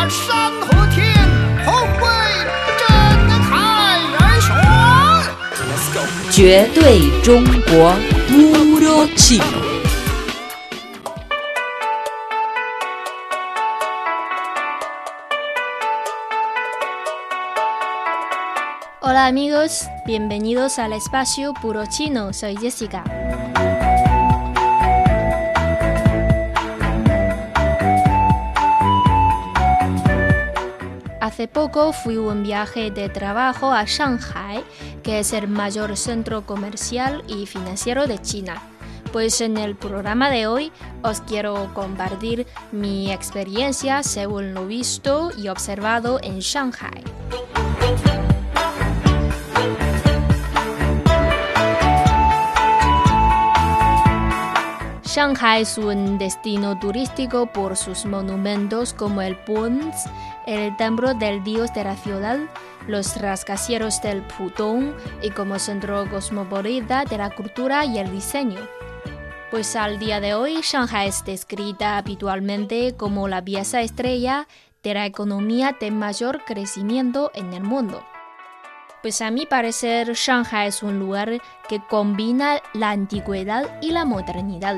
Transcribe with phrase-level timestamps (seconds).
[0.00, 1.12] 把山河天，
[1.64, 2.06] 宏伟
[2.78, 2.86] 震
[3.42, 4.48] 撼人选。
[6.30, 7.94] 绝对中国
[8.28, 9.64] Puro Chino.
[19.00, 23.04] Hola amigos, bienvenidos al espacio Puro Chino, soy Jessica.
[31.21, 34.63] Hace poco fui un viaje de trabajo a Shanghai,
[35.03, 38.59] que es el mayor centro comercial y financiero de China.
[39.13, 40.71] Pues en el programa de hoy
[41.03, 47.03] os quiero compartir mi experiencia según lo visto y observado en Shanghai.
[55.13, 60.05] Shanghai es un destino turístico por sus monumentos como el Pons,
[60.47, 62.39] el templo del dios de la ciudad,
[62.87, 68.61] los rascacielos del Pudong y como centro cosmopolita de la cultura y el diseño.
[69.51, 74.47] Pues al día de hoy Shanghai es descrita habitualmente como la pieza estrella
[74.81, 78.01] de la economía de mayor crecimiento en el mundo.
[79.01, 84.75] Pues a mi parecer Shanghai es un lugar que combina la antigüedad y la modernidad.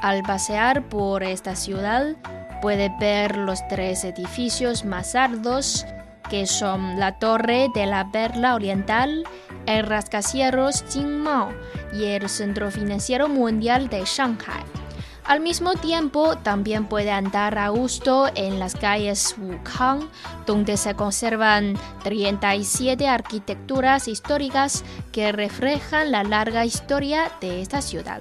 [0.00, 2.16] Al pasear por esta ciudad,
[2.60, 5.86] puede ver los tres edificios más altos,
[6.28, 9.22] que son la Torre de la Perla Oriental,
[9.66, 11.52] el rascacielos Jingmao
[11.92, 14.81] y el Centro Financiero Mundial de Shanghai.
[15.24, 20.08] Al mismo tiempo, también puede andar a gusto en las calles Wukang,
[20.46, 28.20] donde se conservan 37 arquitecturas históricas que reflejan la larga historia de esta ciudad.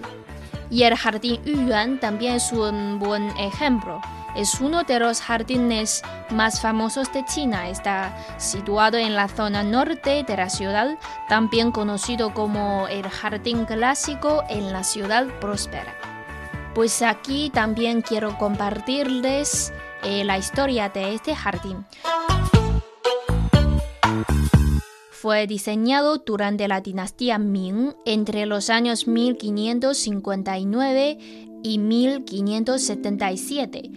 [0.70, 4.00] Y el jardín Yuan también es un buen ejemplo.
[4.36, 7.68] Es uno de los jardines más famosos de China.
[7.68, 14.44] Está situado en la zona norte de la ciudad, también conocido como el jardín clásico
[14.50, 16.11] en la ciudad próspera.
[16.74, 19.74] Pues aquí también quiero compartirles
[20.04, 21.86] eh, la historia de este jardín.
[25.12, 31.18] Fue diseñado durante la dinastía Ming entre los años 1559
[31.62, 33.92] y 1577.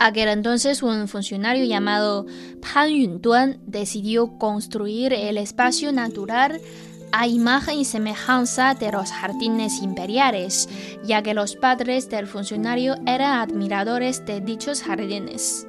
[0.00, 2.26] Aquel entonces un funcionario llamado
[2.60, 6.60] Pan Yunduan decidió construir el espacio natural
[7.12, 10.68] a imagen y semejanza de los jardines imperiales,
[11.04, 15.66] ya que los padres del funcionario eran admiradores de dichos jardines.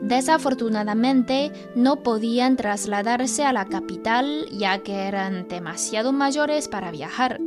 [0.00, 7.40] Desafortunadamente no podían trasladarse a la capital ya que eran demasiado mayores para viajar.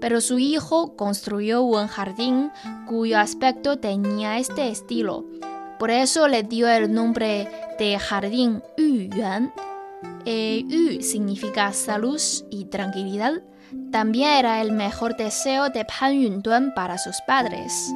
[0.00, 2.50] Pero su hijo construyó un jardín
[2.86, 5.26] cuyo aspecto tenía este estilo.
[5.78, 9.52] Por eso le dio el nombre de Jardín Yuyuan.
[10.24, 12.20] E Yu significa salud
[12.50, 13.42] y tranquilidad.
[13.92, 17.92] También era el mejor deseo de Pan Yunduan para sus padres.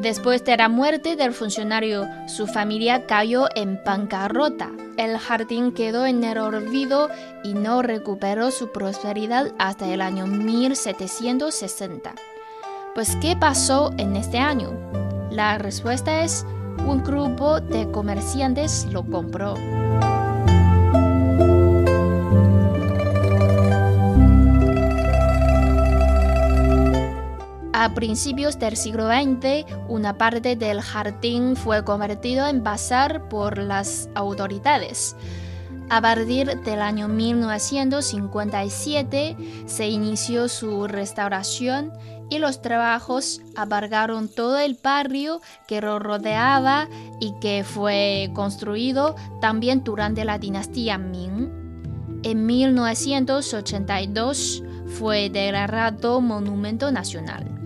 [0.00, 4.70] Después de la muerte del funcionario, su familia cayó en bancarrota.
[4.96, 7.10] El jardín quedó en el olvido
[7.44, 12.14] y no recuperó su prosperidad hasta el año 1760.
[12.94, 14.72] Pues, ¿qué pasó en este año?
[15.30, 16.46] La respuesta es,
[16.86, 19.54] un grupo de comerciantes lo compró.
[27.80, 34.10] A principios del siglo XX, una parte del jardín fue convertido en bazar por las
[34.14, 35.16] autoridades.
[35.88, 41.94] A partir del año 1957 se inició su restauración
[42.28, 46.86] y los trabajos abarcaron todo el barrio que lo rodeaba
[47.18, 51.48] y que fue construido también durante la dinastía Ming.
[52.24, 54.64] En 1982
[54.98, 57.59] fue declarado Monumento Nacional.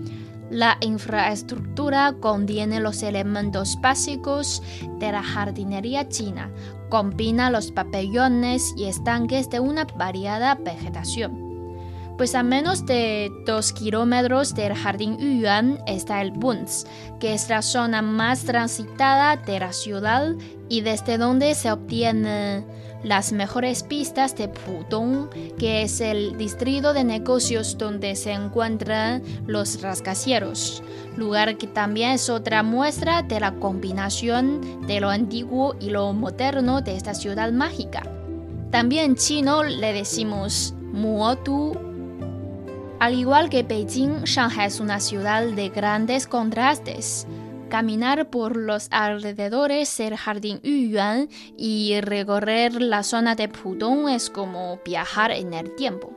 [0.49, 4.61] La infraestructura contiene los elementos básicos
[4.99, 6.51] de la jardinería china,
[6.89, 11.44] combina los pabellones y estanques de una variada vegetación.
[12.17, 16.85] Pues a menos de dos kilómetros del jardín Yuan está el Bunz,
[17.19, 20.33] que es la zona más transitada de la ciudad
[20.69, 22.63] y desde donde se obtiene
[23.03, 25.29] las mejores pistas de Pudong,
[25.59, 30.81] que es el distrito de negocios donde se encuentran los rascacielos,
[31.17, 36.81] lugar que también es otra muestra de la combinación de lo antiguo y lo moderno
[36.81, 38.03] de esta ciudad mágica.
[38.71, 41.84] También en chino le decimos Muotu.
[42.99, 47.27] Al igual que Beijing, Shanghai es una ciudad de grandes contrastes.
[47.69, 51.27] caminar por los alrededores del jardín Yuyuan
[51.57, 56.13] y recorrer la zona de Pudong es como viajar en el tiempo.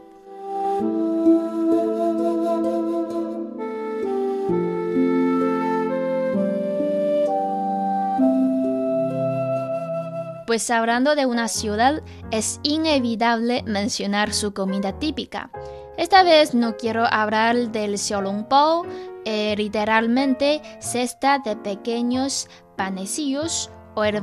[10.47, 15.51] Pues hablando de una ciudad, es inevitable mencionar su comida típica.
[15.99, 18.87] Esta vez no quiero hablar del xiaolongbao,
[19.25, 24.23] eh, literalmente cesta de pequeños panecillos o el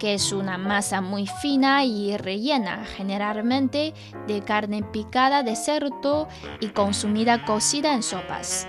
[0.00, 3.94] que es una masa muy fina y rellena, generalmente
[4.26, 6.26] de carne picada de cerdo
[6.58, 8.66] y consumida cocida en sopas.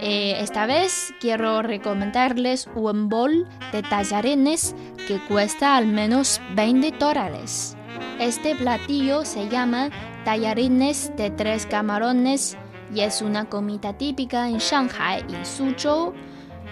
[0.00, 4.74] Eh, esta vez quiero recomendarles un bol de tallarines
[5.06, 7.76] que cuesta al menos 20 dólares.
[8.18, 9.90] Este platillo se llama
[10.26, 12.58] tallarines de tres camarones
[12.92, 16.14] y es una comida típica en Shanghai y Suzhou.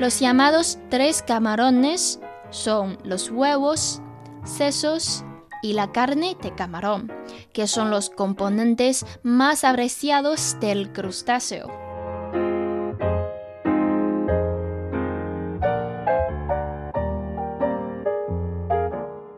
[0.00, 2.18] Los llamados tres camarones
[2.50, 4.02] son los huevos,
[4.42, 5.24] sesos
[5.62, 7.12] y la carne de camarón,
[7.52, 11.68] que son los componentes más apreciados del crustáceo.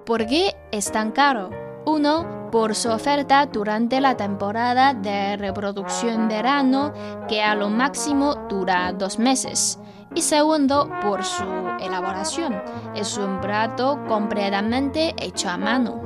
[0.07, 1.51] ¿Por qué es tan caro?
[1.85, 6.93] Uno, por su oferta durante la temporada de reproducción verano,
[7.29, 9.79] que a lo máximo dura dos meses.
[10.15, 11.45] Y segundo, por su
[11.81, 12.63] elaboración.
[12.95, 16.01] Es un plato completamente hecho a mano.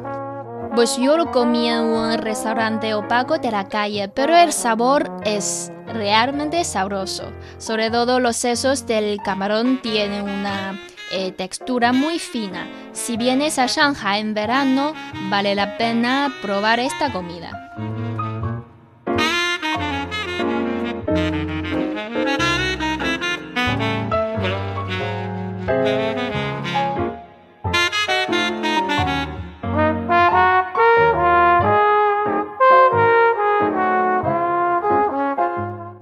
[0.74, 5.72] Pues yo lo comí en un restaurante opaco de la calle, pero el sabor es
[5.86, 7.24] realmente sabroso.
[7.58, 12.68] Sobre todo los sesos del camarón tienen una eh, textura muy fina.
[12.92, 14.94] Si vienes a Shanghai en verano,
[15.28, 18.09] vale la pena probar esta comida.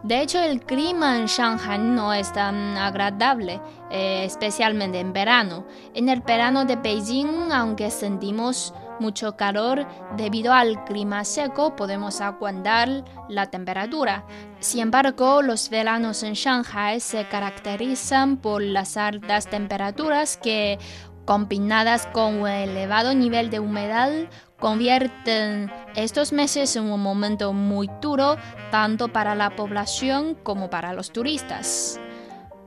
[0.08, 3.60] De hecho, el clima en Shanghai no es tan agradable,
[3.90, 5.66] eh, especialmente en verano.
[5.93, 13.05] En el verano de Beijing, aunque sentimos mucho calor debido al clima seco, podemos aguantar
[13.28, 14.25] la temperatura.
[14.60, 20.78] Sin embargo, los veranos en Shanghai se caracterizan por las altas temperaturas que
[21.26, 24.11] combinadas con un elevado nivel de humedad,
[24.58, 28.37] convierten estos meses en un momento muy duro
[28.70, 32.00] tanto para la población como para los turistas.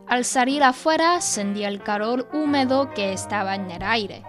[0.08, 4.24] Al salir afuera sentía el calor húmedo que estaba en el aire.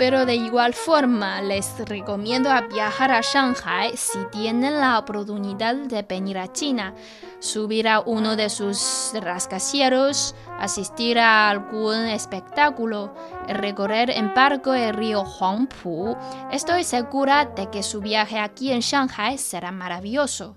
[0.00, 6.38] Pero de igual forma les recomiendo viajar a Shanghai si tienen la oportunidad de venir
[6.38, 6.94] a China,
[7.38, 13.14] subir a uno de sus rascacielos, asistir a algún espectáculo,
[13.46, 16.16] recorrer en barco el río Huangpu.
[16.50, 20.56] Estoy segura de que su viaje aquí en Shanghai será maravilloso.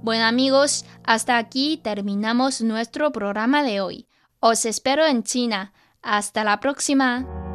[0.00, 4.08] Bueno amigos, hasta aquí terminamos nuestro programa de hoy.
[4.40, 5.72] Os espero en China.
[6.02, 7.45] Hasta la próxima.